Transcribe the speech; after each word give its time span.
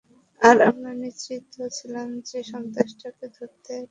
আর 0.41 0.57
আমরা 0.69 0.91
নিশ্চিত 1.03 1.43
ছিলাম 1.71 2.07
যে 2.29 2.39
সন্ত্রাসীটাকে 2.51 3.25
ধরতে 3.27 3.73
পারব 3.73 3.79
আমরা। 3.79 3.89